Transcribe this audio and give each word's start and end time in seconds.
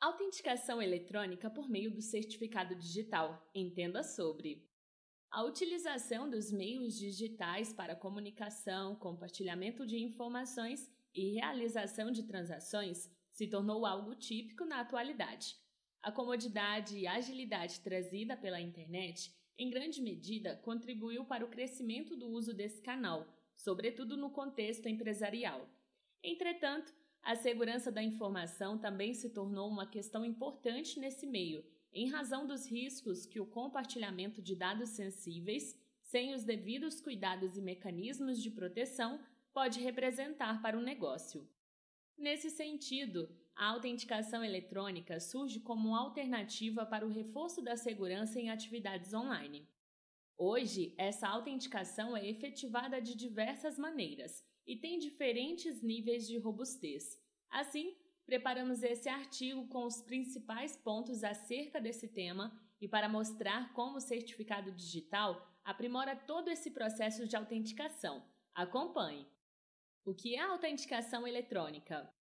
Autenticação 0.00 0.80
eletrônica 0.80 1.50
por 1.50 1.68
meio 1.68 1.90
do 1.90 2.00
certificado 2.00 2.72
digital. 2.76 3.44
Entenda 3.52 4.04
sobre. 4.04 4.64
A 5.28 5.42
utilização 5.42 6.30
dos 6.30 6.52
meios 6.52 6.96
digitais 6.96 7.72
para 7.72 7.96
comunicação, 7.96 8.94
compartilhamento 8.94 9.84
de 9.84 9.98
informações 9.98 10.88
e 11.12 11.34
realização 11.34 12.12
de 12.12 12.22
transações 12.22 13.10
se 13.32 13.48
tornou 13.48 13.84
algo 13.84 14.14
típico 14.14 14.64
na 14.64 14.78
atualidade. 14.78 15.56
A 16.00 16.12
comodidade 16.12 16.96
e 16.96 17.08
agilidade 17.08 17.80
trazida 17.80 18.36
pela 18.36 18.60
internet, 18.60 19.34
em 19.58 19.68
grande 19.68 20.00
medida, 20.00 20.54
contribuiu 20.58 21.24
para 21.24 21.44
o 21.44 21.50
crescimento 21.50 22.14
do 22.14 22.28
uso 22.28 22.54
desse 22.54 22.80
canal, 22.80 23.26
sobretudo 23.56 24.16
no 24.16 24.30
contexto 24.30 24.88
empresarial. 24.88 25.68
Entretanto, 26.22 26.94
a 27.22 27.34
segurança 27.36 27.92
da 27.92 28.02
informação 28.02 28.78
também 28.78 29.12
se 29.12 29.30
tornou 29.30 29.68
uma 29.68 29.86
questão 29.86 30.24
importante 30.24 30.98
nesse 30.98 31.26
meio, 31.26 31.64
em 31.92 32.08
razão 32.08 32.46
dos 32.46 32.66
riscos 32.66 33.26
que 33.26 33.40
o 33.40 33.46
compartilhamento 33.46 34.40
de 34.40 34.54
dados 34.54 34.90
sensíveis, 34.90 35.76
sem 36.02 36.34
os 36.34 36.44
devidos 36.44 37.00
cuidados 37.00 37.56
e 37.56 37.62
mecanismos 37.62 38.42
de 38.42 38.50
proteção, 38.50 39.20
pode 39.52 39.80
representar 39.80 40.62
para 40.62 40.78
o 40.78 40.82
negócio. 40.82 41.48
Nesse 42.16 42.50
sentido, 42.50 43.28
a 43.54 43.66
autenticação 43.70 44.44
eletrônica 44.44 45.18
surge 45.18 45.60
como 45.60 45.94
alternativa 45.94 46.86
para 46.86 47.06
o 47.06 47.10
reforço 47.10 47.60
da 47.60 47.76
segurança 47.76 48.40
em 48.40 48.50
atividades 48.50 49.12
online. 49.12 49.68
Hoje, 50.36 50.94
essa 50.96 51.26
autenticação 51.26 52.16
é 52.16 52.28
efetivada 52.28 53.02
de 53.02 53.16
diversas 53.16 53.76
maneiras 53.76 54.44
e 54.68 54.76
tem 54.76 54.98
diferentes 54.98 55.80
níveis 55.82 56.28
de 56.28 56.36
robustez. 56.36 57.18
Assim, 57.50 57.96
preparamos 58.26 58.82
esse 58.82 59.08
artigo 59.08 59.66
com 59.68 59.86
os 59.86 60.02
principais 60.02 60.76
pontos 60.76 61.24
acerca 61.24 61.80
desse 61.80 62.06
tema 62.06 62.52
e 62.78 62.86
para 62.86 63.08
mostrar 63.08 63.72
como 63.72 63.96
o 63.96 64.00
certificado 64.00 64.70
digital 64.70 65.50
aprimora 65.64 66.14
todo 66.14 66.50
esse 66.50 66.70
processo 66.70 67.26
de 67.26 67.34
autenticação. 67.34 68.22
Acompanhe! 68.54 69.26
O 70.04 70.14
que 70.14 70.34
é 70.34 70.40
a 70.40 70.50
autenticação 70.50 71.26
eletrônica? 71.26 72.12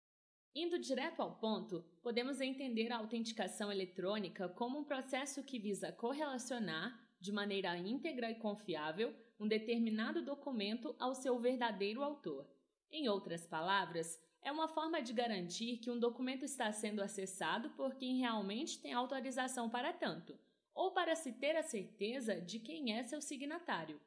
Indo 0.55 0.79
direto 0.79 1.21
ao 1.21 1.37
ponto, 1.37 1.83
podemos 2.01 2.39
entender 2.39 2.91
a 2.91 2.97
autenticação 2.97 3.69
eletrônica 3.69 4.47
como 4.49 4.79
um 4.79 4.83
processo 4.85 5.43
que 5.43 5.59
visa 5.59 5.91
correlacionar, 5.91 6.97
de 7.19 7.31
maneira 7.31 7.77
íntegra 7.77 8.31
e 8.31 8.35
confiável, 8.35 9.13
um 9.39 9.47
determinado 9.47 10.23
documento 10.23 10.95
ao 10.99 11.13
seu 11.13 11.39
verdadeiro 11.39 12.03
autor. 12.03 12.49
Em 12.91 13.07
outras 13.07 13.45
palavras, 13.45 14.19
é 14.41 14.51
uma 14.51 14.67
forma 14.67 15.01
de 15.01 15.13
garantir 15.13 15.77
que 15.77 15.91
um 15.91 15.99
documento 15.99 16.45
está 16.45 16.71
sendo 16.71 17.01
acessado 17.01 17.69
por 17.71 17.95
quem 17.95 18.17
realmente 18.17 18.81
tem 18.81 18.93
autorização 18.93 19.69
para 19.69 19.91
tanto, 19.91 20.39
ou 20.73 20.91
para 20.91 21.15
se 21.15 21.33
ter 21.33 21.55
a 21.55 21.63
certeza 21.63 22.39
de 22.39 22.59
quem 22.59 22.93
é 22.93 23.03
seu 23.03 23.21
signatário. 23.21 23.99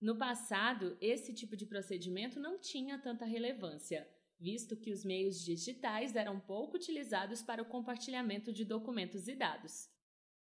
No 0.00 0.16
passado, 0.16 0.96
esse 1.00 1.34
tipo 1.34 1.56
de 1.56 1.66
procedimento 1.66 2.40
não 2.40 2.58
tinha 2.58 2.98
tanta 2.98 3.24
relevância, 3.24 4.08
visto 4.38 4.74
que 4.74 4.90
os 4.90 5.04
meios 5.04 5.44
digitais 5.44 6.16
eram 6.16 6.40
pouco 6.40 6.76
utilizados 6.76 7.42
para 7.42 7.62
o 7.62 7.66
compartilhamento 7.66 8.52
de 8.52 8.64
documentos 8.64 9.28
e 9.28 9.34
dados. 9.34 9.90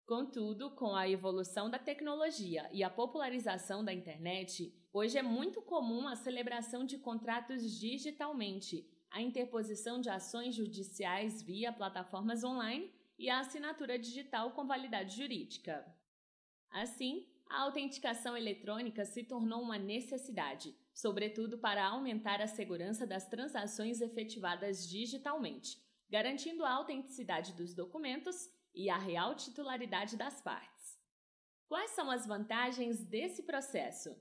Contudo, 0.07 0.71
com 0.71 0.95
a 0.95 1.09
evolução 1.09 1.69
da 1.69 1.81
tecnologia 1.81 2.71
e 2.73 2.85
a 2.85 2.89
popularização 2.89 3.85
da 3.85 3.93
internet, 3.93 4.73
hoje 4.93 5.19
é 5.19 5.23
muito 5.23 5.61
comum 5.61 6.07
a 6.07 6.15
celebração 6.15 6.85
de 6.85 6.97
contratos 6.97 7.77
digitalmente, 7.77 8.89
a 9.11 9.21
interposição 9.21 10.01
de 10.01 10.09
ações 10.09 10.55
judiciais 10.55 11.43
via 11.43 11.73
plataformas 11.73 12.45
online 12.45 12.89
e 13.19 13.29
a 13.29 13.41
assinatura 13.41 13.99
digital 13.99 14.53
com 14.53 14.65
validade 14.65 15.17
jurídica. 15.17 15.85
Assim, 16.71 17.27
a 17.51 17.63
autenticação 17.63 18.37
eletrônica 18.37 19.05
se 19.05 19.25
tornou 19.25 19.61
uma 19.61 19.77
necessidade, 19.77 20.73
sobretudo 20.95 21.59
para 21.59 21.85
aumentar 21.85 22.41
a 22.41 22.47
segurança 22.47 23.05
das 23.05 23.27
transações 23.27 24.01
efetivadas 24.01 24.89
digitalmente, 24.89 25.85
garantindo 26.09 26.65
a 26.65 26.71
autenticidade 26.75 27.55
dos 27.55 27.75
documentos 27.75 28.55
e 28.77 28.91
a 28.91 28.99
real 28.99 29.35
titularidade 29.35 30.17
das 30.17 30.41
partes. 30.43 31.01
Quais 31.67 31.91
são 31.93 32.11
as 32.11 32.27
vantagens 32.27 33.03
desse 33.03 33.43
processo? 33.43 34.15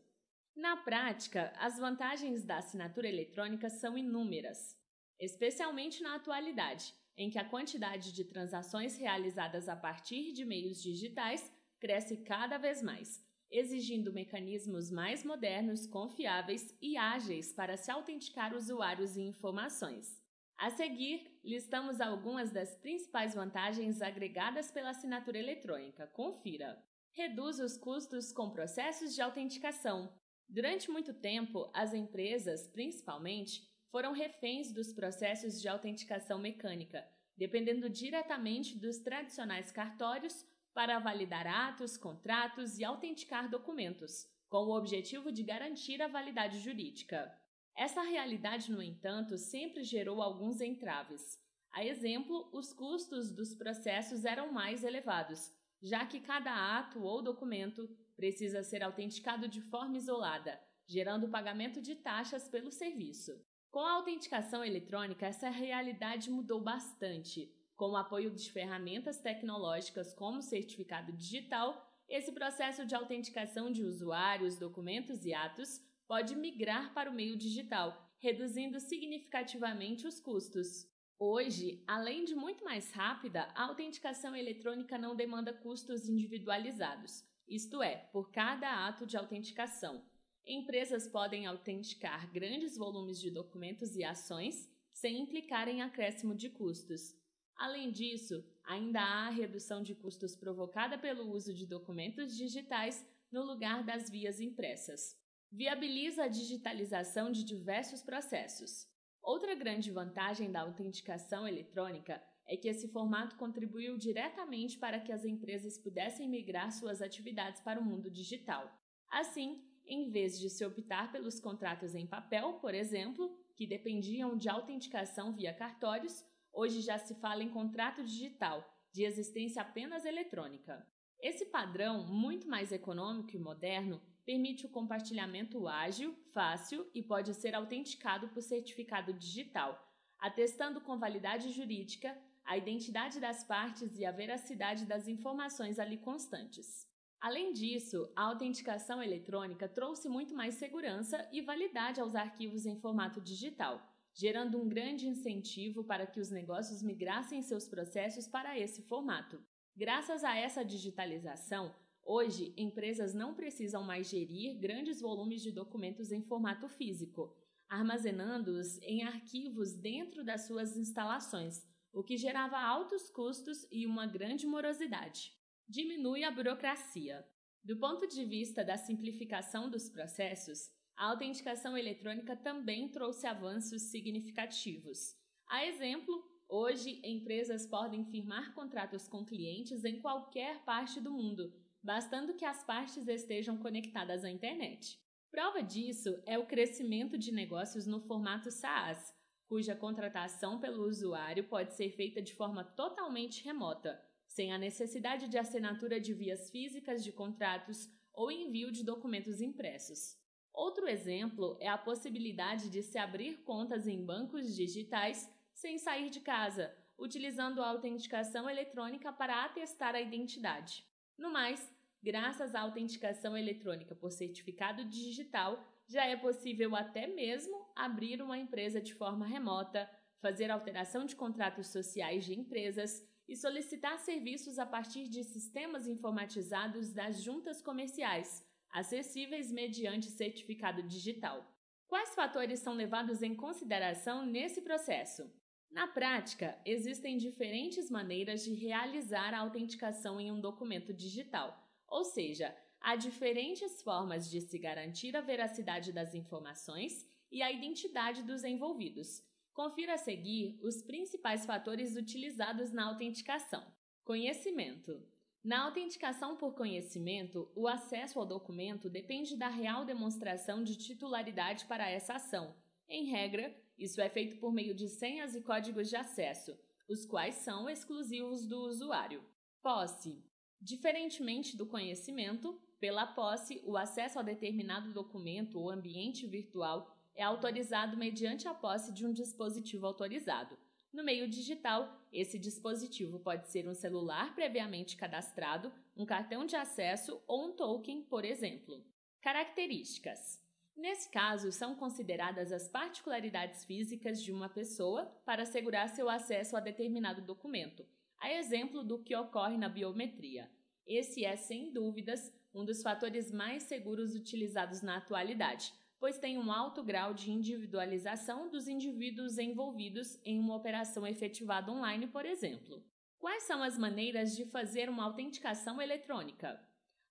Na 0.56 0.78
prática, 0.78 1.54
as 1.58 1.78
vantagens 1.78 2.46
da 2.46 2.58
assinatura 2.60 3.10
eletrônica 3.10 3.70
são 3.70 3.98
inúmeras, 3.98 4.76
especialmente 5.20 6.02
na 6.02 6.16
atualidade, 6.16 6.96
em 7.18 7.30
que 7.30 7.38
a 7.38 7.44
quantidade 7.44 8.14
de 8.14 8.24
transações 8.24 8.98
realizadas 8.98 9.68
a 9.68 9.76
partir 9.76 10.32
de 10.32 10.46
meios 10.46 10.82
digitais 10.82 11.52
cresce 11.80 12.24
cada 12.24 12.58
vez 12.58 12.82
mais, 12.82 13.22
exigindo 13.52 14.14
mecanismos 14.14 14.90
mais 14.90 15.24
modernos, 15.24 15.86
confiáveis 15.86 16.76
e 16.82 16.98
ágeis 16.98 17.54
para 17.54 17.78
se 17.78 17.92
autenticar 17.92 18.56
usuários 18.56 19.18
e 19.18 19.22
informações. 19.22 20.25
A 20.58 20.70
seguir, 20.70 21.40
listamos 21.44 22.00
algumas 22.00 22.50
das 22.50 22.76
principais 22.76 23.36
vantagens 23.36 24.02
agregadas 24.02 24.72
pela 24.72 24.92
assinatura 24.92 25.38
eletrônica. 25.38 26.08
Confira. 26.08 26.82
Reduz 27.12 27.60
os 27.60 27.78
custos 27.78 28.32
com 28.32 28.50
processos 28.50 29.14
de 29.14 29.22
autenticação. 29.22 30.14
Durante 30.48 30.90
muito 30.90 31.14
tempo, 31.14 31.70
as 31.74 31.94
empresas, 31.94 32.68
principalmente, 32.68 33.68
foram 33.90 34.14
reféns 34.14 34.72
dos 34.72 34.94
processos 34.94 35.62
de 35.62 35.68
autenticação 35.68 36.40
mecânica, 36.40 37.06
dependendo 37.38 37.90
diretamente 37.90 38.78
dos 38.78 39.00
tradicionais 39.00 39.72
cartórios 39.72 40.46
para 40.74 41.00
validar 41.00 41.48
atos, 41.48 41.98
contratos 41.98 42.78
e 42.78 42.84
autenticar 42.84 43.50
documentos, 43.50 44.28
com 44.50 44.66
o 44.66 44.78
objetivo 44.78 45.32
de 45.32 45.44
garantir 45.44 46.02
a 46.02 46.08
validade 46.08 46.60
jurídica. 46.60 47.34
Essa 47.76 48.02
realidade, 48.02 48.72
no 48.72 48.82
entanto, 48.82 49.38
sempre 49.38 49.84
gerou 49.84 50.22
alguns 50.22 50.62
entraves. 50.62 51.38
A 51.74 51.84
exemplo, 51.84 52.50
os 52.54 52.72
custos 52.72 53.30
dos 53.32 53.54
processos 53.54 54.24
eram 54.24 54.54
mais 54.54 54.82
elevados, 54.84 55.52
já 55.82 56.06
que 56.06 56.22
cada 56.22 56.78
ato 56.78 57.04
ou 57.04 57.22
documento 57.22 57.90
precisa 58.16 58.64
ser 58.64 58.82
autenticado 58.82 59.46
de 59.50 59.60
forma 59.60 59.98
isolada, 59.98 60.58
gerando 60.88 61.26
o 61.26 61.30
pagamento 61.30 61.82
de 61.82 61.96
taxas 61.96 62.48
pelo 62.48 62.72
serviço. 62.72 63.38
Com 63.70 63.82
a 63.82 63.92
autenticação 63.92 64.64
eletrônica, 64.64 65.26
essa 65.26 65.50
realidade 65.50 66.32
mudou 66.32 66.62
bastante. 66.62 67.54
Com 67.76 67.90
o 67.90 67.98
apoio 67.98 68.32
de 68.32 68.50
ferramentas 68.50 69.20
tecnológicas 69.20 70.14
como 70.14 70.38
o 70.38 70.42
certificado 70.42 71.12
digital, 71.12 71.86
esse 72.08 72.32
processo 72.32 72.86
de 72.86 72.96
autenticação 72.96 73.70
de 73.70 73.84
usuários, 73.84 74.58
documentos 74.58 75.26
e 75.26 75.34
atos 75.34 75.82
pode 76.08 76.36
migrar 76.36 76.94
para 76.94 77.10
o 77.10 77.14
meio 77.14 77.36
digital, 77.36 78.12
reduzindo 78.20 78.80
significativamente 78.80 80.08
os 80.08 80.20
custos. 80.20 80.88
Hoje, 81.18 81.84
além 81.88 82.26
de 82.26 82.36
muito 82.36 82.64
mais 82.64 82.92
rápida, 82.92 83.44
a 83.56 83.64
autenticação 83.64 84.36
eletrônica 84.36 84.98
não 84.98 85.16
demanda 85.16 85.54
custos 85.54 86.08
individualizados, 86.08 87.24
isto 87.48 87.82
é, 87.82 87.96
por 88.12 88.32
cada 88.32 88.88
ato 88.88 89.06
de 89.06 89.18
autenticação. 89.18 90.04
Empresas 90.46 91.08
podem 91.08 91.46
autenticar 91.48 92.32
grandes 92.32 92.78
volumes 92.78 93.20
de 93.20 93.32
documentos 93.32 93.96
e 93.96 94.04
ações 94.04 94.70
sem 94.92 95.22
implicar 95.22 95.68
em 95.68 95.82
acréscimo 95.82 96.36
de 96.36 96.50
custos. 96.50 97.16
Além 97.56 97.92
disso, 97.92 98.46
ainda 98.64 99.02
há 99.02 99.28
a 99.28 99.32
redução 99.32 99.82
de 99.82 99.96
custos 99.96 100.36
provocada 100.36 100.98
pelo 100.98 101.32
uso 101.32 101.54
de 101.54 101.66
documentos 101.66 102.36
digitais 102.36 103.06
no 103.32 103.44
lugar 103.44 103.84
das 103.84 104.10
vias 104.10 104.40
impressas 104.40 105.25
viabiliza 105.56 106.26
a 106.26 106.28
digitalização 106.28 107.32
de 107.32 107.46
diversos 107.46 108.02
processos. 108.02 108.86
Outra 109.24 109.56
grande 109.56 109.90
vantagem 109.90 110.52
da 110.52 110.62
autenticação 110.62 111.48
eletrônica 111.48 112.22
é 112.46 112.58
que 112.58 112.68
esse 112.68 112.90
formato 112.90 113.38
contribuiu 113.38 113.98
diretamente 113.98 114.78
para 114.78 115.00
que 115.00 115.14
as 115.14 115.24
empresas 115.24 115.78
pudessem 115.78 116.28
migrar 116.28 116.74
suas 116.74 117.02
atividades 117.02 117.62
para 117.62 117.80
o 117.80 117.84
mundo 117.84 118.12
digital. 118.12 118.70
Assim, 119.10 119.64
em 119.86 120.12
vez 120.12 120.38
de 120.38 120.50
se 120.50 120.66
optar 120.66 121.10
pelos 121.10 121.40
contratos 121.40 121.96
em 121.96 122.06
papel, 122.06 122.56
por 122.56 122.76
exemplo, 122.76 123.34
que 123.56 123.66
dependiam 123.66 124.36
de 124.38 124.50
autenticação 124.50 125.34
via 125.34 125.54
cartórios, 125.54 126.22
hoje 126.52 126.82
já 126.82 126.98
se 126.98 127.16
fala 127.16 127.42
em 127.42 127.50
contrato 127.50 128.04
digital, 128.04 128.70
de 128.92 129.06
existência 129.06 129.62
apenas 129.62 130.04
eletrônica. 130.04 130.86
Esse 131.22 131.46
padrão, 131.46 132.06
muito 132.06 132.46
mais 132.46 132.74
econômico 132.74 133.34
e 133.34 133.40
moderno, 133.40 134.02
permite 134.26 134.66
o 134.66 134.70
compartilhamento 134.70 135.68
ágil, 135.68 136.16
fácil 136.34 136.90
e 136.94 137.02
pode 137.04 137.34
ser 137.34 137.54
autenticado 137.54 138.28
por 138.30 138.42
certificado 138.42 139.14
digital, 139.14 139.80
atestando 140.20 140.82
com 140.82 140.98
validade 140.98 141.52
jurídica 141.52 142.18
a 142.44 142.58
identidade 142.58 143.20
das 143.20 143.44
partes 143.44 143.98
e 143.98 144.06
a 144.06 144.12
veracidade 144.12 144.86
das 144.86 145.08
informações 145.08 145.80
ali 145.80 145.98
constantes. 145.98 146.88
Além 147.20 147.54
disso, 147.54 148.12
a 148.16 148.24
autenticação 148.24 149.02
eletrônica 149.02 149.68
trouxe 149.68 150.08
muito 150.08 150.36
mais 150.36 150.56
segurança 150.56 151.28
e 151.32 151.42
validade 151.42 152.00
aos 152.00 152.14
arquivos 152.14 152.66
em 152.66 152.80
formato 152.80 153.20
digital, 153.20 153.82
gerando 154.14 154.62
um 154.62 154.70
grande 154.70 155.08
incentivo 155.08 155.84
para 155.84 156.06
que 156.06 156.20
os 156.20 156.30
negócios 156.30 156.84
migrassem 156.84 157.42
seus 157.42 157.68
processos 157.68 158.28
para 158.28 158.58
esse 158.60 158.84
formato. 158.84 159.44
Graças 159.76 160.24
a 160.24 160.38
essa 160.38 160.64
digitalização, 160.64 161.76
hoje 162.06 162.54
empresas 162.56 163.14
não 163.14 163.34
precisam 163.34 163.84
mais 163.84 164.08
gerir 164.08 164.60
grandes 164.60 165.02
volumes 165.02 165.42
de 165.42 165.52
documentos 165.52 166.12
em 166.12 166.22
formato 166.22 166.70
físico, 166.70 167.36
armazenando-os 167.68 168.78
em 168.84 169.04
arquivos 169.04 169.74
dentro 169.74 170.24
das 170.24 170.46
suas 170.46 170.78
instalações, 170.78 171.66
o 171.92 172.04
que 172.04 172.16
gerava 172.16 172.60
altos 172.60 173.10
custos 173.10 173.66
e 173.72 173.86
uma 173.88 174.06
grande 174.06 174.46
morosidade. 174.46 175.34
Diminui 175.68 176.24
a 176.24 176.30
burocracia. 176.30 177.26
Do 177.64 177.78
ponto 177.78 178.08
de 178.08 178.24
vista 178.24 178.64
da 178.64 178.78
simplificação 178.78 179.70
dos 179.70 179.90
processos, 179.90 180.70
a 180.96 181.10
autenticação 181.10 181.76
eletrônica 181.76 182.36
também 182.36 182.88
trouxe 182.90 183.26
avanços 183.26 183.82
significativos. 183.84 185.16
A 185.48 185.66
exemplo, 185.66 186.24
hoje 186.48 187.02
empresas 187.04 187.66
podem 187.66 188.06
firmar 188.06 188.54
contratos 188.54 189.08
com 189.08 189.26
clientes 189.26 189.84
em 189.84 190.00
qualquer 190.00 190.64
parte 190.64 191.02
do 191.02 191.12
mundo, 191.12 191.52
bastando 191.86 192.34
que 192.34 192.44
as 192.44 192.64
partes 192.64 193.08
estejam 193.08 193.58
conectadas 193.58 194.26
à 194.26 194.30
internet. 194.30 195.00
Prova 195.30 195.62
disso 195.62 196.20
é 196.26 196.36
o 196.40 196.48
crescimento 196.48 197.16
de 197.16 197.32
negócios 197.32 197.86
no 197.86 198.00
formato 198.00 198.50
SaaS, 198.50 199.14
cuja 199.48 199.76
contratação 199.76 200.60
pelo 200.60 200.88
usuário 200.88 201.44
pode 201.44 201.76
ser 201.76 201.92
feita 201.92 202.24
de 202.24 202.34
forma 202.34 202.64
totalmente 202.64 203.44
remota, 203.44 204.02
sem 204.26 204.52
a 204.52 204.58
necessidade 204.58 205.28
de 205.28 205.38
assinatura 205.38 206.00
de 206.00 206.12
vias 206.12 206.50
físicas 206.50 207.04
de 207.04 207.12
contratos 207.12 207.88
ou 208.12 208.32
envio 208.32 208.72
de 208.72 208.84
documentos 208.84 209.40
impressos. 209.40 210.18
Outro 210.52 210.88
exemplo 210.88 211.56
é 211.60 211.68
a 211.68 211.78
possibilidade 211.78 212.68
de 212.68 212.82
se 212.82 212.98
abrir 212.98 213.44
contas 213.44 213.88
em 213.88 214.04
bancos 214.04 214.56
digitais 214.56 215.30
sem 215.54 215.78
sair 215.78 216.10
de 216.10 216.22
casa, 216.22 216.76
utilizando 216.98 217.62
a 217.62 217.70
autenticação 217.70 218.50
eletrônica 218.50 219.14
para 219.14 219.44
atestar 219.46 219.94
a 219.94 220.02
identidade. 220.02 220.84
No 221.18 221.32
mais, 221.32 221.72
graças 222.06 222.54
à 222.54 222.62
autenticação 222.62 223.36
eletrônica 223.36 223.96
por 223.96 224.12
certificado 224.12 224.86
digital, 224.86 225.60
já 225.88 226.06
é 226.06 226.16
possível 226.16 226.76
até 226.76 227.08
mesmo 227.08 227.66
abrir 227.76 228.22
uma 228.22 228.38
empresa 228.38 228.80
de 228.80 228.94
forma 228.94 229.26
remota, 229.26 229.90
fazer 230.22 230.52
alteração 230.52 231.04
de 231.04 231.16
contratos 231.16 231.66
sociais 231.68 232.24
de 232.24 232.40
empresas 232.40 233.04
e 233.28 233.36
solicitar 233.36 233.98
serviços 233.98 234.60
a 234.60 234.68
partir 234.68 235.08
de 235.08 235.24
sistemas 235.24 235.88
informatizados 235.88 236.94
das 236.94 237.24
juntas 237.24 237.60
comerciais 237.60 238.46
acessíveis 238.72 239.52
mediante 239.52 240.06
certificado 240.06 240.84
digital. 240.84 241.44
Quais 241.88 242.14
fatores 242.14 242.60
são 242.60 242.74
levados 242.76 243.24
em 243.24 243.34
consideração 243.34 244.24
nesse 244.24 244.62
processo? 244.62 245.24
Na 245.72 245.88
prática, 245.88 246.56
existem 246.66 247.18
diferentes 247.18 247.90
maneiras 247.90 248.44
de 248.44 248.54
realizar 248.54 249.34
a 249.34 249.40
autenticação 249.40 250.20
em 250.20 250.32
um 250.32 250.40
documento 250.40 250.94
digital, 250.94 251.65
ou 251.96 252.04
seja, 252.04 252.54
há 252.82 252.98
diferentes 252.98 253.82
formas 253.82 254.30
de 254.30 254.42
se 254.42 254.60
garantir 254.60 255.16
a 255.16 255.22
veracidade 255.22 255.94
das 255.94 256.14
informações 256.14 257.08
e 257.32 257.42
a 257.42 257.50
identidade 257.50 258.22
dos 258.22 258.44
envolvidos. 258.44 259.24
Confira 259.54 259.94
a 259.94 259.98
seguir 259.98 260.60
os 260.62 260.82
principais 260.82 261.46
fatores 261.46 261.96
utilizados 261.96 262.74
na 262.74 262.84
autenticação: 262.84 263.66
conhecimento. 264.04 265.02
Na 265.42 265.64
autenticação 265.64 266.36
por 266.36 266.54
conhecimento, 266.54 267.50
o 267.56 267.66
acesso 267.66 268.20
ao 268.20 268.26
documento 268.26 268.90
depende 268.90 269.38
da 269.38 269.48
real 269.48 269.86
demonstração 269.86 270.66
de 270.66 270.78
titularidade 270.78 271.64
para 271.64 271.90
essa 271.90 272.16
ação. 272.16 272.54
Em 272.90 273.06
regra, 273.06 273.56
isso 273.78 274.02
é 274.02 274.10
feito 274.10 274.36
por 274.38 274.52
meio 274.52 274.76
de 274.76 274.90
senhas 274.90 275.34
e 275.34 275.42
códigos 275.42 275.88
de 275.88 275.96
acesso, 275.96 276.60
os 276.90 277.06
quais 277.06 277.36
são 277.36 277.70
exclusivos 277.70 278.46
do 278.46 278.66
usuário. 278.66 279.24
Posse. 279.62 280.35
Diferentemente 280.62 281.56
do 281.56 281.66
conhecimento, 281.66 282.60
pela 282.80 283.06
posse, 283.06 283.62
o 283.66 283.78
acesso 283.78 284.20
a 284.20 284.22
determinado 284.22 284.92
documento 284.92 285.60
ou 285.60 285.70
ambiente 285.70 286.28
virtual 286.28 286.96
é 287.16 287.24
autorizado 287.24 287.96
mediante 287.96 288.48
a 288.48 288.54
posse 288.54 288.92
de 288.92 289.06
um 289.06 289.14
dispositivo 289.14 289.86
autorizado. 289.86 290.58
No 290.92 291.04
meio 291.04 291.28
digital, 291.28 292.02
esse 292.12 292.40
dispositivo 292.40 293.20
pode 293.20 293.48
ser 293.50 293.68
um 293.68 293.74
celular 293.74 294.34
previamente 294.34 294.96
cadastrado, 294.96 295.72
um 295.96 296.06
cartão 296.06 296.46
de 296.46 296.56
acesso 296.56 297.22
ou 297.28 297.48
um 297.48 297.52
token, 297.52 298.04
por 298.04 298.24
exemplo. 298.24 298.82
Características: 299.22 300.42
Nesse 300.76 301.10
caso, 301.10 301.52
são 301.52 301.76
consideradas 301.76 302.52
as 302.52 302.68
particularidades 302.68 303.64
físicas 303.66 304.22
de 304.22 304.32
uma 304.32 304.50
pessoa 304.50 305.06
para 305.26 305.44
assegurar 305.44 305.90
seu 305.90 306.10
acesso 306.10 306.56
a 306.56 306.60
determinado 306.60 307.22
documento, 307.22 307.86
a 308.26 308.34
exemplo 308.34 308.84
do 308.84 308.98
que 308.98 309.16
ocorre 309.16 309.56
na 309.56 309.70
biometria. 309.70 310.50
Esse 310.88 311.24
é, 311.24 311.36
sem 311.36 311.72
dúvidas, 311.72 312.34
um 312.56 312.66
dos 312.66 312.82
fatores 312.82 313.32
mais 313.32 313.64
seguros 313.64 314.16
utilizados 314.16 314.82
na 314.82 314.98
atualidade, 314.98 315.72
pois 316.00 316.18
tem 316.18 316.36
um 316.36 316.52
alto 316.52 316.84
grau 316.84 317.14
de 317.14 317.32
individualização 317.32 318.50
dos 318.50 318.68
indivíduos 318.68 319.38
envolvidos 319.38 320.20
em 320.26 320.40
uma 320.40 320.56
operação 320.56 321.06
efetivada 321.06 321.72
online, 321.72 322.08
por 322.08 322.26
exemplo. 322.26 322.84
Quais 323.20 323.44
são 323.44 323.62
as 323.62 323.78
maneiras 323.78 324.36
de 324.36 324.46
fazer 324.46 324.90
uma 324.90 325.04
autenticação 325.04 325.80
eletrônica? 325.80 326.60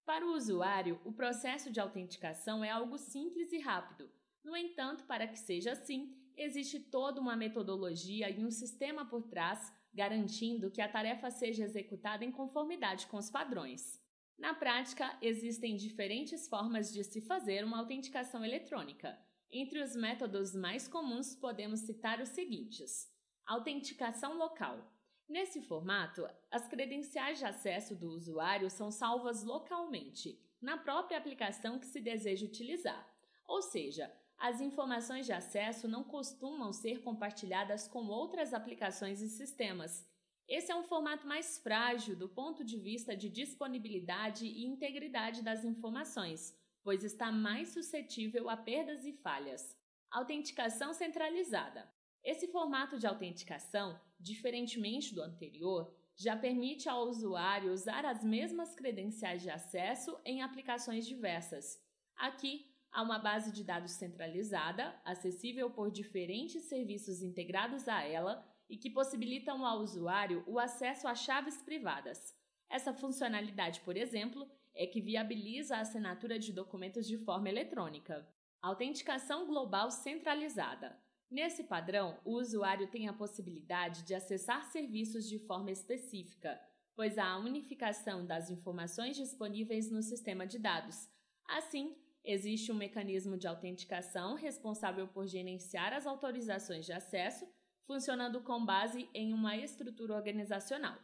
Para 0.04 0.26
o 0.26 0.34
usuário, 0.34 1.00
o 1.04 1.12
processo 1.12 1.70
de 1.70 1.78
autenticação 1.78 2.64
é 2.64 2.70
algo 2.70 2.98
simples 2.98 3.52
e 3.52 3.60
rápido. 3.60 4.10
No 4.42 4.56
entanto, 4.56 5.04
para 5.04 5.28
que 5.28 5.38
seja 5.38 5.72
assim, 5.72 6.12
existe 6.36 6.80
toda 6.80 7.20
uma 7.20 7.36
metodologia 7.36 8.28
e 8.30 8.44
um 8.44 8.50
sistema 8.50 9.04
por 9.04 9.22
trás 9.22 9.72
garantindo 9.94 10.70
que 10.70 10.80
a 10.80 10.88
tarefa 10.88 11.30
seja 11.30 11.64
executada 11.64 12.24
em 12.24 12.32
conformidade 12.32 13.06
com 13.06 13.16
os 13.16 13.30
padrões. 13.30 14.02
Na 14.36 14.52
prática, 14.52 15.16
existem 15.22 15.76
diferentes 15.76 16.48
formas 16.48 16.92
de 16.92 17.04
se 17.04 17.20
fazer 17.20 17.64
uma 17.64 17.78
autenticação 17.78 18.44
eletrônica. 18.44 19.16
Entre 19.50 19.80
os 19.80 19.94
métodos 19.94 20.54
mais 20.54 20.88
comuns, 20.88 21.36
podemos 21.36 21.80
citar 21.80 22.20
os 22.20 22.30
seguintes: 22.30 23.08
autenticação 23.46 24.36
local. 24.36 24.92
Nesse 25.28 25.62
formato, 25.62 26.28
as 26.50 26.66
credenciais 26.66 27.38
de 27.38 27.44
acesso 27.44 27.94
do 27.94 28.08
usuário 28.08 28.68
são 28.68 28.90
salvas 28.90 29.44
localmente, 29.44 30.38
na 30.60 30.76
própria 30.76 31.16
aplicação 31.16 31.78
que 31.78 31.86
se 31.86 32.00
deseja 32.00 32.44
utilizar. 32.44 33.08
Ou 33.46 33.62
seja, 33.62 34.12
as 34.38 34.60
informações 34.60 35.26
de 35.26 35.32
acesso 35.32 35.88
não 35.88 36.04
costumam 36.04 36.72
ser 36.72 37.02
compartilhadas 37.02 37.88
com 37.88 38.06
outras 38.06 38.52
aplicações 38.52 39.20
e 39.20 39.28
sistemas, 39.28 40.06
esse 40.46 40.70
é 40.70 40.76
um 40.76 40.82
formato 40.82 41.26
mais 41.26 41.58
frágil 41.58 42.14
do 42.14 42.28
ponto 42.28 42.62
de 42.62 42.78
vista 42.78 43.16
de 43.16 43.30
disponibilidade 43.30 44.44
e 44.44 44.66
integridade 44.66 45.42
das 45.42 45.64
informações, 45.64 46.54
pois 46.82 47.02
está 47.02 47.32
mais 47.32 47.70
suscetível 47.70 48.50
a 48.50 48.56
perdas 48.56 49.06
e 49.06 49.12
falhas. 49.12 49.74
Autenticação 50.10 50.92
centralizada. 50.92 51.90
Esse 52.22 52.46
formato 52.48 52.98
de 52.98 53.06
autenticação, 53.06 53.98
diferentemente 54.20 55.14
do 55.14 55.22
anterior, 55.22 55.94
já 56.14 56.36
permite 56.36 56.88
ao 56.88 57.08
usuário 57.08 57.72
usar 57.72 58.04
as 58.04 58.22
mesmas 58.22 58.74
credenciais 58.74 59.42
de 59.42 59.50
acesso 59.50 60.18
em 60.24 60.42
aplicações 60.42 61.06
diversas. 61.06 61.82
Aqui, 62.16 62.70
há 62.94 63.02
uma 63.02 63.18
base 63.18 63.52
de 63.52 63.64
dados 63.64 63.90
centralizada, 63.90 64.94
acessível 65.04 65.68
por 65.68 65.90
diferentes 65.90 66.62
serviços 66.62 67.22
integrados 67.22 67.88
a 67.88 68.04
ela 68.04 68.46
e 68.70 68.76
que 68.76 68.88
possibilitam 68.88 69.66
ao 69.66 69.80
usuário 69.80 70.44
o 70.46 70.60
acesso 70.60 71.08
a 71.08 71.14
chaves 71.14 71.60
privadas. 71.60 72.32
Essa 72.70 72.94
funcionalidade, 72.94 73.80
por 73.80 73.96
exemplo, 73.96 74.48
é 74.72 74.86
que 74.86 75.00
viabiliza 75.00 75.76
a 75.76 75.80
assinatura 75.80 76.38
de 76.38 76.52
documentos 76.52 77.06
de 77.06 77.18
forma 77.18 77.48
eletrônica. 77.48 78.26
Autenticação 78.62 79.46
global 79.46 79.90
centralizada. 79.90 80.96
Nesse 81.28 81.64
padrão, 81.64 82.18
o 82.24 82.38
usuário 82.38 82.86
tem 82.86 83.08
a 83.08 83.12
possibilidade 83.12 84.04
de 84.04 84.14
acessar 84.14 84.62
serviços 84.70 85.28
de 85.28 85.38
forma 85.40 85.72
específica, 85.72 86.60
pois 86.94 87.18
há 87.18 87.26
a 87.26 87.38
unificação 87.38 88.24
das 88.24 88.50
informações 88.50 89.16
disponíveis 89.16 89.90
no 89.90 90.00
sistema 90.00 90.46
de 90.46 90.60
dados. 90.60 91.08
Assim, 91.48 91.96
existe 92.24 92.72
um 92.72 92.74
mecanismo 92.74 93.36
de 93.36 93.46
autenticação 93.46 94.34
responsável 94.34 95.06
por 95.06 95.26
gerenciar 95.26 95.92
as 95.92 96.06
autorizações 96.06 96.86
de 96.86 96.92
acesso 96.92 97.46
funcionando 97.86 98.40
com 98.40 98.64
base 98.64 99.08
em 99.12 99.32
uma 99.32 99.56
estrutura 99.56 100.14
organizacional. 100.14 100.96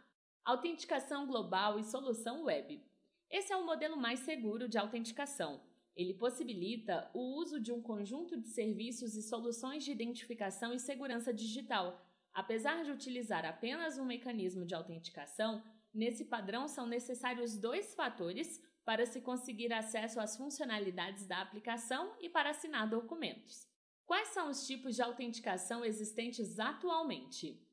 Autenticação 0.45 1.27
global 1.27 1.79
e 1.79 1.85
solução 1.85 2.45
web. 2.45 2.83
Esse 3.31 3.53
é 3.53 3.57
o 3.57 3.67
modelo 3.67 3.97
mais 3.97 4.21
seguro 4.21 4.69
de 4.69 4.79
autenticação. 4.79 5.61
Ele 5.95 6.15
possibilita 6.15 7.11
o 7.13 7.37
uso 7.37 7.61
de 7.61 7.71
um 7.71 7.83
conjunto 7.83 8.41
de 8.41 8.49
serviços 8.49 9.15
e 9.15 9.23
soluções 9.23 9.85
de 9.85 9.93
identificação 9.93 10.73
e 10.73 10.79
segurança 10.79 11.33
digital. 11.33 12.01
Apesar 12.33 12.83
de 12.83 12.91
utilizar 12.91 13.45
apenas 13.45 13.99
um 13.99 14.05
mecanismo 14.05 14.65
de 14.65 14.75
autenticação, 14.75 15.63
nesse 15.93 16.25
padrão 16.25 16.67
são 16.67 16.87
necessários 16.87 17.59
dois 17.59 17.95
fatores 17.95 18.61
para 18.85 19.07
se 19.07 19.21
conseguir 19.21 19.73
acesso 19.73 20.21
às 20.21 20.37
funcionalidades 20.37 21.27
da 21.27 21.41
aplicação 21.41 22.17
e 22.21 22.29
para 22.29 22.51
assinar 22.51 22.89
documentos. 22.89 23.69
Quais 24.05 24.29
são 24.29 24.51
os 24.51 24.67
tipos 24.67 24.97
de 24.97 25.03
autenticação 25.03 25.85
existentes 25.85 26.59
atualmente? 26.59 27.65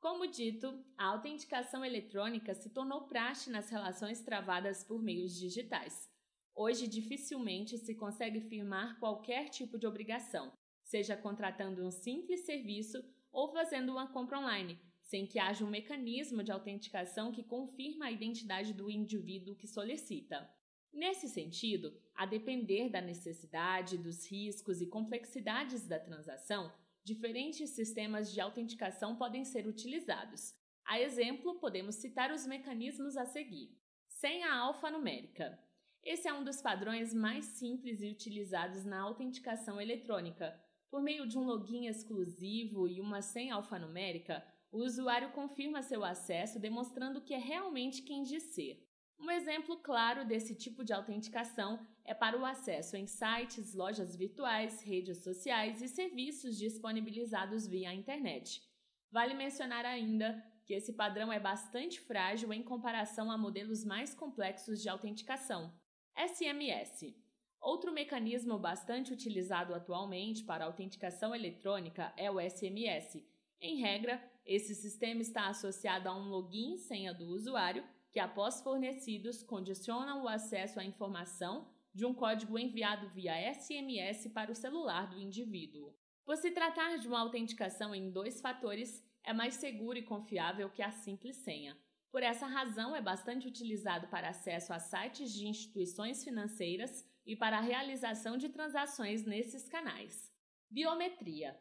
Como 0.00 0.26
dito, 0.26 0.82
a 0.96 1.06
autenticação 1.06 1.84
eletrônica 1.84 2.54
se 2.54 2.70
tornou 2.70 3.06
praxe 3.06 3.50
nas 3.50 3.68
relações 3.68 4.20
travadas 4.22 4.82
por 4.82 5.02
meios 5.02 5.34
digitais. 5.34 6.08
Hoje, 6.54 6.86
dificilmente 6.86 7.76
se 7.76 7.94
consegue 7.94 8.40
firmar 8.40 8.98
qualquer 8.98 9.48
tipo 9.48 9.78
de 9.78 9.86
obrigação, 9.86 10.52
seja 10.84 11.16
contratando 11.16 11.84
um 11.84 11.90
simples 11.90 12.46
serviço 12.46 12.98
ou 13.30 13.52
fazendo 13.52 13.92
uma 13.92 14.12
compra 14.12 14.38
online, 14.38 14.80
sem 15.10 15.26
que 15.26 15.40
haja 15.40 15.64
um 15.64 15.68
mecanismo 15.68 16.40
de 16.40 16.52
autenticação 16.52 17.32
que 17.32 17.42
confirma 17.42 18.04
a 18.04 18.12
identidade 18.12 18.72
do 18.72 18.88
indivíduo 18.88 19.56
que 19.56 19.66
solicita. 19.66 20.48
Nesse 20.92 21.28
sentido, 21.28 21.92
a 22.14 22.24
depender 22.24 22.88
da 22.88 23.00
necessidade, 23.00 23.98
dos 23.98 24.24
riscos 24.30 24.80
e 24.80 24.86
complexidades 24.86 25.84
da 25.84 25.98
transação, 25.98 26.72
diferentes 27.02 27.70
sistemas 27.70 28.32
de 28.32 28.40
autenticação 28.40 29.16
podem 29.16 29.44
ser 29.44 29.66
utilizados. 29.66 30.54
A 30.84 31.00
exemplo, 31.00 31.58
podemos 31.58 31.96
citar 31.96 32.30
os 32.30 32.46
mecanismos 32.46 33.16
a 33.16 33.26
seguir. 33.26 33.76
Senha 34.06 34.52
alfanumérica. 34.52 35.58
Esse 36.04 36.28
é 36.28 36.32
um 36.32 36.44
dos 36.44 36.62
padrões 36.62 37.12
mais 37.12 37.46
simples 37.46 38.00
e 38.00 38.08
utilizados 38.08 38.84
na 38.84 39.00
autenticação 39.00 39.80
eletrônica. 39.80 40.56
Por 40.88 41.02
meio 41.02 41.26
de 41.26 41.36
um 41.36 41.42
login 41.42 41.88
exclusivo 41.88 42.86
e 42.86 43.00
uma 43.00 43.22
senha 43.22 43.56
alfanumérica, 43.56 44.44
o 44.70 44.78
usuário 44.78 45.30
confirma 45.32 45.82
seu 45.82 46.04
acesso 46.04 46.58
demonstrando 46.58 47.20
que 47.20 47.34
é 47.34 47.38
realmente 47.38 48.02
quem 48.02 48.22
diz 48.22 48.42
ser. 48.54 48.86
Um 49.18 49.30
exemplo 49.30 49.76
claro 49.76 50.24
desse 50.24 50.54
tipo 50.54 50.82
de 50.82 50.92
autenticação 50.92 51.84
é 52.04 52.14
para 52.14 52.38
o 52.38 52.46
acesso 52.46 52.96
em 52.96 53.06
sites, 53.06 53.74
lojas 53.74 54.16
virtuais, 54.16 54.80
redes 54.82 55.18
sociais 55.22 55.82
e 55.82 55.88
serviços 55.88 56.56
disponibilizados 56.56 57.66
via 57.66 57.92
internet. 57.92 58.62
Vale 59.10 59.34
mencionar 59.34 59.84
ainda 59.84 60.42
que 60.64 60.72
esse 60.72 60.92
padrão 60.92 61.32
é 61.32 61.38
bastante 61.40 62.00
frágil 62.00 62.52
em 62.52 62.62
comparação 62.62 63.30
a 63.30 63.36
modelos 63.36 63.84
mais 63.84 64.14
complexos 64.14 64.80
de 64.80 64.88
autenticação. 64.88 65.74
SMS. 66.16 67.14
Outro 67.60 67.92
mecanismo 67.92 68.58
bastante 68.58 69.12
utilizado 69.12 69.74
atualmente 69.74 70.44
para 70.44 70.64
autenticação 70.64 71.34
eletrônica 71.34 72.12
é 72.16 72.30
o 72.30 72.40
SMS. 72.40 73.22
Em 73.60 73.76
regra, 73.76 74.22
esse 74.44 74.74
sistema 74.74 75.20
está 75.20 75.48
associado 75.48 76.08
a 76.08 76.16
um 76.16 76.28
login 76.28 76.74
e 76.74 76.78
senha 76.78 77.12
do 77.14 77.26
usuário 77.26 77.84
que, 78.10 78.18
após 78.18 78.60
fornecidos, 78.60 79.42
condicionam 79.42 80.24
o 80.24 80.28
acesso 80.28 80.80
à 80.80 80.84
informação 80.84 81.68
de 81.94 82.04
um 82.04 82.14
código 82.14 82.58
enviado 82.58 83.08
via 83.10 83.52
SMS 83.52 84.28
para 84.28 84.50
o 84.50 84.54
celular 84.54 85.08
do 85.08 85.20
indivíduo. 85.20 85.94
Por 86.24 86.36
se 86.36 86.50
tratar 86.50 86.96
de 86.96 87.08
uma 87.08 87.20
autenticação 87.20 87.94
em 87.94 88.10
dois 88.10 88.40
fatores, 88.40 89.04
é 89.24 89.32
mais 89.32 89.54
seguro 89.54 89.98
e 89.98 90.02
confiável 90.02 90.70
que 90.70 90.82
a 90.82 90.90
simples 90.90 91.36
senha. 91.36 91.76
Por 92.10 92.22
essa 92.22 92.46
razão, 92.46 92.94
é 92.94 93.00
bastante 93.00 93.46
utilizado 93.46 94.08
para 94.08 94.30
acesso 94.30 94.72
a 94.72 94.78
sites 94.78 95.32
de 95.32 95.46
instituições 95.46 96.24
financeiras 96.24 97.04
e 97.24 97.36
para 97.36 97.58
a 97.58 97.60
realização 97.60 98.36
de 98.36 98.48
transações 98.48 99.24
nesses 99.24 99.68
canais. 99.68 100.32
Biometria. 100.68 101.56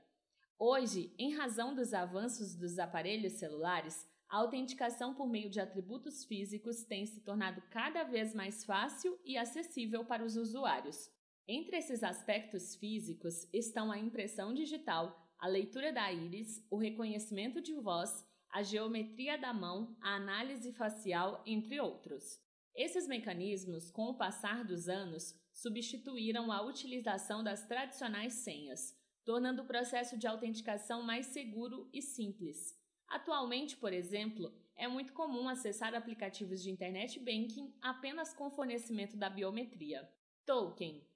Hoje, 0.61 1.15
em 1.17 1.33
razão 1.33 1.73
dos 1.73 1.93
avanços 1.93 2.53
dos 2.53 2.79
aparelhos 2.79 3.31
celulares, 3.31 4.05
a 4.27 4.39
autenticação 4.39 5.15
por 5.15 5.25
meio 5.25 5.49
de 5.49 5.57
atributos 5.57 6.25
físicos 6.25 6.83
tem 6.83 7.05
se 7.05 7.21
tornado 7.21 7.63
cada 7.71 8.03
vez 8.03 8.35
mais 8.35 8.65
fácil 8.65 9.17
e 9.23 9.37
acessível 9.37 10.03
para 10.03 10.21
os 10.21 10.35
usuários. 10.35 11.09
Entre 11.47 11.77
esses 11.77 12.03
aspectos 12.03 12.75
físicos 12.75 13.47
estão 13.53 13.89
a 13.89 13.97
impressão 13.97 14.53
digital, 14.53 15.17
a 15.39 15.47
leitura 15.47 15.93
da 15.93 16.11
íris, 16.11 16.61
o 16.69 16.75
reconhecimento 16.75 17.61
de 17.61 17.73
voz, 17.75 18.27
a 18.49 18.61
geometria 18.61 19.37
da 19.37 19.53
mão, 19.53 19.95
a 20.01 20.15
análise 20.15 20.73
facial, 20.73 21.41
entre 21.45 21.79
outros. 21.79 22.37
Esses 22.75 23.07
mecanismos, 23.07 23.89
com 23.91 24.09
o 24.09 24.17
passar 24.17 24.65
dos 24.65 24.89
anos, 24.89 25.33
substituíram 25.53 26.51
a 26.51 26.61
utilização 26.61 27.41
das 27.41 27.65
tradicionais 27.65 28.33
senhas, 28.33 28.98
tornando 29.29 29.61
o 29.61 29.65
processo 29.65 30.17
de 30.17 30.25
autenticação 30.25 31.03
mais 31.03 31.27
seguro 31.27 31.87
e 31.93 32.01
simples. 32.01 32.75
Atualmente, 33.07 33.77
por 33.77 33.93
exemplo, 33.93 34.51
é 34.75 34.87
muito 34.87 35.13
comum 35.13 35.47
acessar 35.47 35.93
aplicativos 35.93 36.63
de 36.63 36.71
internet 36.71 37.19
banking 37.19 37.71
apenas 37.79 38.33
com 38.33 38.49
fornecimento 38.49 39.15
da 39.15 39.29
biometria. 39.29 40.11
Token. 40.47 41.07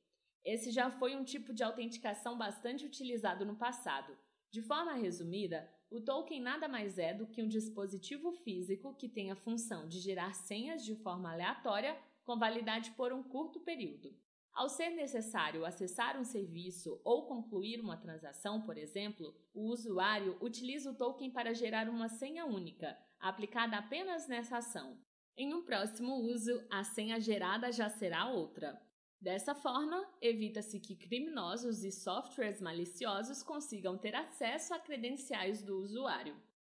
Esse 0.45 0.69
já 0.69 0.91
foi 0.91 1.15
um 1.15 1.23
tipo 1.23 1.55
de 1.55 1.63
autenticação 1.63 2.37
bastante 2.37 2.85
utilizado 2.85 3.47
no 3.47 3.55
passado. 3.55 4.15
De 4.51 4.61
forma 4.61 4.93
resumida, 4.93 5.67
o 5.89 5.99
token 5.99 6.39
nada 6.39 6.67
mais 6.67 6.99
é 6.99 7.15
do 7.15 7.25
que 7.25 7.41
um 7.41 7.47
dispositivo 7.47 8.31
físico 8.31 8.93
que 8.93 9.09
tem 9.09 9.31
a 9.31 9.35
função 9.35 9.87
de 9.87 9.99
gerar 9.99 10.35
senhas 10.35 10.85
de 10.85 10.95
forma 10.97 11.31
aleatória 11.31 11.97
com 12.23 12.37
validade 12.37 12.91
por 12.91 13.11
um 13.11 13.23
curto 13.23 13.59
período. 13.61 14.15
Ao 14.53 14.69
ser 14.69 14.91
necessário 14.91 15.65
acessar 15.65 16.15
um 16.19 16.23
serviço 16.23 17.01
ou 17.03 17.25
concluir 17.25 17.79
uma 17.79 17.97
transação, 17.97 18.61
por 18.61 18.77
exemplo, 18.77 19.35
o 19.51 19.71
usuário 19.71 20.37
utiliza 20.39 20.91
o 20.91 20.95
token 20.95 21.31
para 21.31 21.55
gerar 21.55 21.89
uma 21.89 22.07
senha 22.07 22.45
única, 22.45 22.95
aplicada 23.19 23.77
apenas 23.77 24.27
nessa 24.27 24.57
ação. 24.57 24.99
Em 25.35 25.51
um 25.55 25.63
próximo 25.63 26.17
uso, 26.17 26.63
a 26.69 26.83
senha 26.83 27.19
gerada 27.19 27.71
já 27.71 27.89
será 27.89 28.29
outra. 28.29 28.79
Dessa 29.19 29.55
forma, 29.55 30.07
evita-se 30.21 30.79
que 30.79 30.95
criminosos 30.95 31.83
e 31.83 31.91
softwares 31.91 32.61
maliciosos 32.61 33.41
consigam 33.41 33.97
ter 33.97 34.13
acesso 34.13 34.73
a 34.75 34.79
credenciais 34.79 35.63
do 35.63 35.79
usuário. 35.79 36.35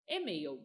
E-mail. 0.06 0.62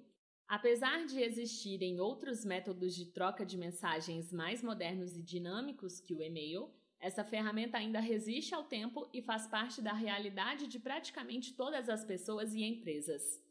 Apesar 0.47 1.05
de 1.05 1.21
existirem 1.21 1.99
outros 1.99 2.45
métodos 2.45 2.93
de 2.93 3.05
troca 3.07 3.43
de 3.45 3.57
mensagens 3.57 4.31
mais 4.31 4.61
modernos 4.61 5.15
e 5.15 5.23
dinâmicos 5.23 5.99
que 5.99 6.13
o 6.13 6.21
e-mail, 6.21 6.69
essa 6.99 7.23
ferramenta 7.23 7.77
ainda 7.77 7.99
resiste 7.99 8.53
ao 8.53 8.63
tempo 8.63 9.07
e 9.13 9.21
faz 9.21 9.47
parte 9.47 9.81
da 9.81 9.93
realidade 9.93 10.67
de 10.67 10.79
praticamente 10.79 11.53
todas 11.53 11.87
as 11.87 12.03
pessoas 12.03 12.53
e 12.53 12.63
empresas. 12.63 13.41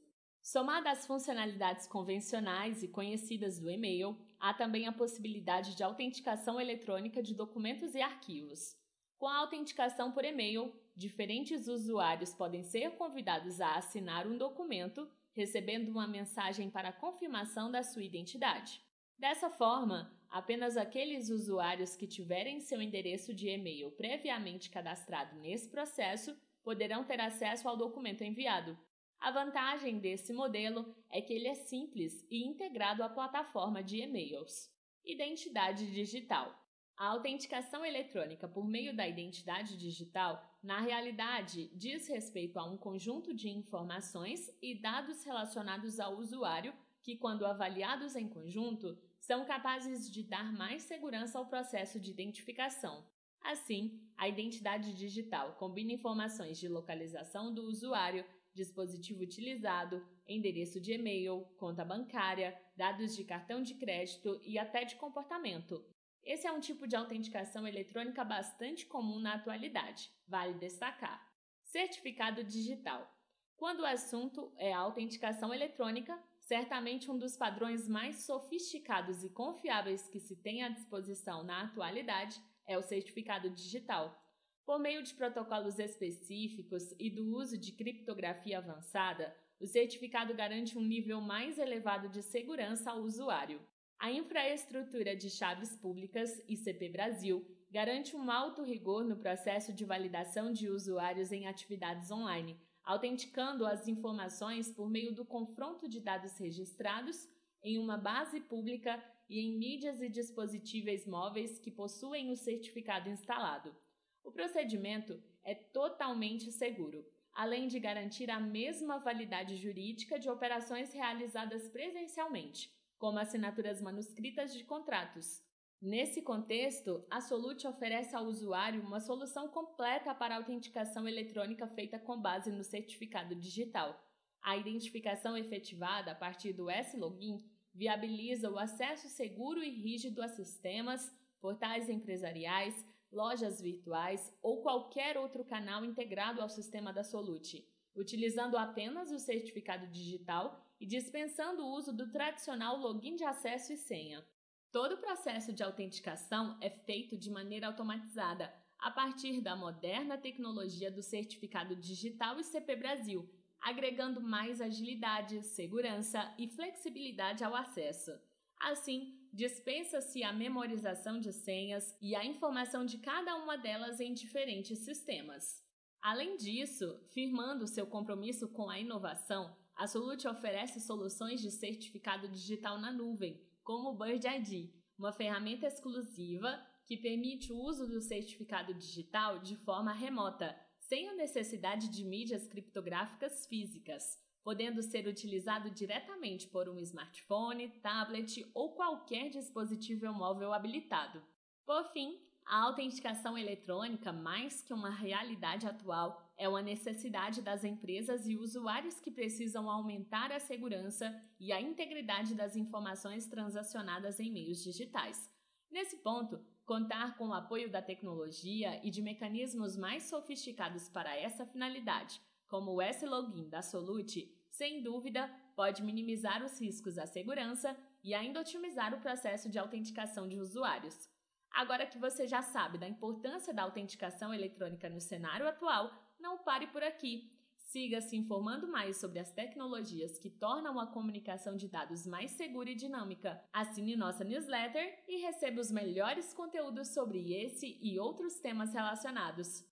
Somada 0.43 0.91
às 0.91 1.07
funcionalidades 1.07 1.87
convencionais 1.87 2.83
e 2.83 2.89
conhecidas 2.89 3.59
do 3.59 3.71
e-mail, 3.71 4.17
há 4.39 4.55
também 4.55 4.87
a 4.87 4.93
possibilidade 4.93 5.75
de 5.75 5.83
autenticação 5.83 6.61
eletrônica 6.61 7.23
de 7.23 7.35
documentos 7.35 7.95
e 7.95 8.01
arquivos. 8.01 8.77
Com 9.19 9.27
a 9.27 9.39
autenticação 9.39 10.13
por 10.13 10.25
e-mail, 10.25 10.73
diferentes 10.95 11.69
usuários 11.69 12.33
podem 12.35 12.63
ser 12.63 12.93
convidados 12.93 13.61
a 13.61 13.77
assinar 13.77 14.27
um 14.27 14.39
documento, 14.39 15.11
recebendo 15.33 15.89
uma 15.89 16.07
mensagem 16.07 16.71
para 16.71 16.93
confirmação 16.93 17.71
da 17.71 17.83
sua 17.83 18.05
identidade. 18.05 18.81
Dessa 19.19 19.51
forma, 19.51 20.17
apenas 20.31 20.77
aqueles 20.77 21.29
usuários 21.29 21.97
que 21.97 22.07
tiverem 22.07 22.61
seu 22.61 22.81
endereço 22.83 23.33
de 23.33 23.49
e-mail 23.49 23.91
previamente 23.93 24.71
cadastrado 24.71 25.39
nesse 25.41 25.69
processo 25.69 26.37
poderão 26.63 27.05
ter 27.05 27.21
acesso 27.21 27.69
ao 27.69 27.77
documento 27.77 28.23
enviado. 28.23 28.79
A 29.19 29.31
vantagem 29.31 29.99
desse 29.99 30.33
modelo 30.33 30.95
é 31.11 31.21
que 31.21 31.33
ele 31.33 31.49
é 31.49 31.55
simples 31.55 32.25
e 32.31 32.45
integrado 32.45 33.03
à 33.03 33.09
plataforma 33.09 33.83
de 33.83 34.01
e-mails. 34.01 34.71
Identidade 35.05 35.91
digital. 35.91 36.55
A 36.97 37.07
autenticação 37.07 37.85
eletrônica 37.85 38.49
por 38.49 38.67
meio 38.67 38.95
da 38.95 39.07
identidade 39.07 39.77
digital, 39.77 40.45
na 40.63 40.81
realidade, 40.81 41.71
diz 41.75 42.09
respeito 42.09 42.59
a 42.59 42.65
um 42.65 42.77
conjunto 42.77 43.33
de 43.33 43.49
informações 43.49 44.51
e 44.61 44.75
dados 44.75 45.25
relacionados 45.25 45.99
ao 46.01 46.17
usuário 46.17 46.75
que, 47.03 47.17
quando 47.17 47.47
avaliados 47.47 48.17
em 48.17 48.29
conjunto, 48.29 48.99
são 49.21 49.45
capazes 49.45 50.11
de 50.11 50.23
dar 50.23 50.53
mais 50.53 50.83
segurança 50.83 51.39
ao 51.39 51.47
processo 51.47 52.01
de 52.01 52.11
identificação. 52.11 53.07
Assim, 53.41 54.01
a 54.17 54.29
identidade 54.29 54.95
digital 54.95 55.55
combina 55.55 55.93
informações 55.93 56.59
de 56.59 56.69
localização 56.69 57.53
do 57.55 57.63
usuário, 57.63 58.25
dispositivo 58.55 59.23
utilizado, 59.23 60.05
endereço 60.27 60.81
de 60.81 60.93
e-mail, 60.93 61.45
conta 61.57 61.85
bancária, 61.85 62.59
dados 62.77 63.15
de 63.15 63.25
cartão 63.25 63.63
de 63.63 63.75
crédito 63.75 64.41
e 64.45 64.59
até 64.59 64.85
de 64.85 64.97
comportamento. 64.97 65.85
Esse 66.23 66.47
é 66.47 66.53
um 66.53 66.61
tipo 66.61 66.87
de 66.87 66.97
autenticação 66.97 67.67
eletrônica 67.67 68.23
bastante 68.25 68.85
comum 68.87 69.19
na 69.19 69.35
atualidade, 69.35 70.11
vale 70.27 70.55
destacar. 70.55 71.27
Certificado 71.63 72.43
digital. 72.43 73.09
Quando 73.57 73.81
o 73.81 73.87
assunto 73.87 74.53
é 74.57 74.73
autenticação 74.73 75.55
eletrônica, 75.55 76.17
certamente 76.49 77.11
um 77.11 77.19
dos 77.19 77.37
padrões 77.37 77.87
mais 77.87 78.23
sofisticados 78.23 79.23
e 79.23 79.29
confiáveis 79.29 80.09
que 80.09 80.19
se 80.19 80.35
tem 80.35 80.65
à 80.65 80.71
disposição 80.71 81.45
na 81.45 81.61
atualidade 81.65 82.41
é 82.67 82.79
o 82.79 82.83
certificado 82.83 83.51
digital. 83.51 84.19
Por 84.65 84.79
meio 84.79 85.03
de 85.03 85.13
protocolos 85.13 85.79
específicos 85.79 86.95
e 86.99 87.11
do 87.11 87.37
uso 87.37 87.59
de 87.59 87.73
criptografia 87.73 88.57
avançada, 88.57 89.37
o 89.61 89.67
certificado 89.67 90.33
garante 90.33 90.79
um 90.79 90.83
nível 90.83 91.21
mais 91.21 91.59
elevado 91.59 92.09
de 92.09 92.23
segurança 92.23 92.93
ao 92.93 93.01
usuário. 93.01 93.61
A 93.99 94.11
infraestrutura 94.11 95.15
de 95.15 95.29
chaves 95.29 95.77
públicas, 95.77 96.43
ICP 96.49 96.89
Brasil, 96.89 97.47
garante 97.71 98.17
um 98.17 98.31
alto 98.31 98.63
rigor 98.63 99.05
no 99.05 99.17
processo 99.17 99.71
de 99.71 99.85
validação 99.85 100.51
de 100.51 100.71
usuários 100.71 101.31
em 101.31 101.47
atividades 101.47 102.11
online, 102.11 102.59
autenticando 102.89 103.67
as 103.67 103.87
informações 103.87 104.73
por 104.73 104.89
meio 104.89 105.15
do 105.15 105.23
confronto 105.23 105.87
de 105.87 106.01
dados 106.01 106.39
registrados 106.39 107.29
em 107.63 107.79
uma 107.79 107.99
base 107.99 108.41
pública 108.41 108.99
e 109.29 109.39
em 109.41 109.59
mídias 109.59 110.01
e 110.01 110.09
dispositivos 110.09 111.05
móveis 111.05 111.59
que 111.59 111.71
possuem 111.71 112.31
o 112.31 112.35
certificado 112.35 113.11
instalado. 113.11 113.77
O 114.25 114.33
procedimento 114.33 115.23
é 115.45 115.55
totalmente 115.55 116.51
seguro, 116.51 117.05
além 117.35 117.69
de 117.69 117.79
garantir 117.79 118.31
a 118.31 118.41
mesma 118.41 118.97
validade 118.97 119.57
jurídica 119.57 120.19
de 120.19 120.31
operações 120.31 120.91
realizadas 120.91 121.69
presencialmente, 121.69 122.73
como 122.97 123.19
assinaturas 123.19 123.83
manuscritas 123.83 124.55
de 124.55 124.65
contratos. 124.65 125.47
Nesse 125.81 126.21
contexto, 126.23 127.05
a 127.09 127.21
Solute 127.21 127.65
oferece 127.65 128.17
ao 128.17 128.25
usuário 128.25 128.83
uma 128.83 128.99
solução 128.99 129.47
completa 129.47 130.13
para 130.13 130.35
a 130.35 130.39
autenticação 130.39 131.07
eletrônica 131.07 131.69
feita 131.69 132.01
com 132.01 132.21
base 132.21 132.51
no 132.51 132.65
certificado 132.65 133.33
digital. 133.37 133.97
A 134.43 134.57
identificação 134.57 135.37
efetivada 135.37 136.11
a 136.11 136.15
partir 136.17 136.53
do 136.53 136.69
S-Login 136.69 137.39
viabiliza 137.73 138.51
o 138.51 138.59
acesso 138.59 139.09
seguro 139.09 139.63
e 139.63 139.71
rígido 139.71 140.21
a 140.21 140.27
sistemas, 140.27 141.15
portais 141.41 141.89
empresariais, 141.89 142.85
lojas 143.13 143.61
virtuais 143.61 144.37
ou 144.43 144.61
qualquer 144.63 145.17
outro 145.17 145.45
canal 145.45 145.85
integrado 145.85 146.43
ao 146.43 146.49
sistema 146.49 146.93
da 146.93 147.05
Solute, 147.05 147.65
utilizando 147.95 148.57
apenas 148.57 149.13
o 149.13 149.19
certificado 149.21 149.87
digital 149.87 150.61
e 150.81 150.85
dispensando 150.85 151.65
o 151.65 151.73
uso 151.73 151.93
do 151.93 152.11
tradicional 152.11 152.77
login 152.79 153.15
de 153.15 153.23
acesso 153.23 153.73
e 153.73 153.77
senha. 153.77 154.27
Todo 154.71 154.97
o 154.97 154.99
processo 154.99 155.51
de 155.51 155.63
autenticação 155.63 156.59
é 156.61 156.69
feito 156.69 157.17
de 157.17 157.31
maneira 157.31 157.67
automatizada 157.69 158.53
a 158.79 158.91
partir 158.91 159.41
da 159.41 159.57
moderna 159.57 160.19
tecnologia 160.19 160.91
do 160.91 161.03
certificado 161.03 161.75
digital 161.75 162.39
ICP 162.39 162.77
Brasil, 162.77 163.29
agregando 163.61 164.21
mais 164.21 164.61
agilidade, 164.61 165.43
segurança 165.43 166.35
e 166.39 166.47
flexibilidade 166.49 167.43
ao 167.43 167.57
acesso. 167.57 168.13
Assim, 168.61 169.19
dispensa-se 169.33 170.23
a 170.23 170.35
memorização 170.35 171.19
de 171.19 171.33
senhas 171.33 171.97
e 172.01 172.15
a 172.15 172.25
informação 172.25 172.85
de 172.85 172.99
cada 172.99 173.37
uma 173.37 173.57
delas 173.57 174.01
em 174.01 174.13
diferentes 174.13 174.81
sistemas. 174.81 175.65
Além 176.01 176.37
disso, 176.37 177.01
firmando 177.11 177.67
seu 177.67 177.87
compromisso 177.87 178.49
com 178.49 178.69
a 178.69 178.79
inovação, 178.79 179.57
a 179.75 179.87
Solute 179.87 180.29
oferece 180.29 180.79
soluções 180.81 181.41
de 181.41 181.51
certificado 181.51 182.29
digital 182.29 182.79
na 182.79 182.93
nuvem, 182.93 183.48
como 183.69 183.91
o 183.91 183.95
Bird 183.95 184.27
ID, 184.27 184.73
uma 184.99 185.13
ferramenta 185.13 185.67
exclusiva 185.67 186.59
que 186.87 186.97
permite 186.97 187.53
o 187.53 187.59
uso 187.59 187.87
do 187.87 188.01
certificado 188.01 188.73
digital 188.73 189.41
de 189.41 189.57
forma 189.57 189.93
remota, 189.93 190.59
sem 190.79 191.07
a 191.07 191.15
necessidade 191.15 191.91
de 191.91 192.03
mídias 192.03 192.49
criptográficas 192.49 193.47
físicas, 193.47 194.19
podendo 194.43 194.81
ser 194.81 195.07
utilizado 195.07 195.71
diretamente 195.71 196.47
por 196.47 196.67
um 196.67 196.79
smartphone, 196.79 197.69
tablet 197.83 198.51
ou 198.55 198.75
qualquer 198.75 199.29
dispositivo 199.29 200.11
móvel 200.15 200.55
habilitado. 200.55 201.23
Por 201.67 201.93
fim, 201.93 202.19
a 202.49 202.63
autenticação 202.65 203.37
eletrônica, 203.37 204.13
mais 204.13 204.63
que 204.63 204.73
uma 204.73 204.91
realidade 204.91 205.67
atual, 205.67 206.23
é 206.37 206.49
uma 206.49 206.63
necessidade 206.63 207.43
das 207.43 207.63
empresas 207.63 208.27
e 208.27 208.37
usuários 208.37 209.01
que 209.01 209.11
precisam 209.11 209.71
aumentar 209.71 210.33
a 210.33 210.41
segurança 210.41 211.15
e 211.39 211.53
a 211.53 211.61
integridade 211.61 212.35
das 212.35 212.57
informações 212.57 213.27
transacionadas 213.27 214.19
em 214.19 214.33
meios 214.33 214.63
digitais. 214.63 215.31
Nesse 215.71 215.99
ponto, 215.99 216.43
Contar 216.69 217.17
com 217.17 217.29
o 217.29 217.33
apoio 217.33 217.71
da 217.71 217.81
tecnologia 217.81 218.79
e 218.85 218.91
de 218.91 219.01
mecanismos 219.01 219.75
mais 219.75 220.03
sofisticados 220.03 220.87
para 220.87 221.17
essa 221.17 221.47
finalidade, 221.47 222.21
como 222.47 222.75
o 222.75 222.83
S-Login 222.83 223.49
da 223.49 223.63
Solute, 223.63 224.31
sem 224.51 224.83
dúvida, 224.83 225.35
pode 225.57 225.83
minimizar 225.83 226.45
os 226.45 226.61
riscos 226.61 226.99
à 226.99 227.07
segurança 227.07 227.75
e 228.05 228.13
ainda 228.13 228.43
otimizar 228.43 228.93
o 228.93 229.01
processo 229.01 229.49
de 229.49 229.59
autenticação 229.59 230.29
de 230.29 230.39
usuários. 230.39 231.09
Agora 231.59 231.85
que 231.85 231.99
você 231.99 232.25
já 232.25 232.41
sabe 232.41 232.79
da 232.79 232.87
importância 232.87 233.53
da 233.53 233.65
autenticação 233.65 234.33
eletrônica 234.33 234.89
no 234.89 235.01
cenário 235.01 235.49
atual, 235.49 235.91
não 236.21 236.39
pare 236.39 236.69
por 236.69 236.85
aqui. 236.85 237.33
Siga 237.57 238.01
se 238.01 238.17
informando 238.17 238.69
mais 238.69 238.99
sobre 238.99 239.19
as 239.19 239.33
tecnologias 239.33 240.21
que 240.21 240.31
tornam 240.31 240.79
a 240.79 240.87
comunicação 240.87 241.57
de 241.57 241.67
dados 241.67 242.07
mais 242.07 242.31
segura 242.31 242.71
e 242.71 242.77
dinâmica. 242.77 243.43
Assine 243.53 243.97
nossa 243.97 244.23
newsletter 244.23 245.03
e 245.09 245.17
receba 245.17 245.61
os 245.61 245.73
melhores 245.73 246.33
conteúdos 246.33 246.95
sobre 246.95 247.35
esse 247.35 247.77
e 247.83 247.99
outros 247.99 248.39
temas 248.39 248.73
relacionados. 248.73 249.67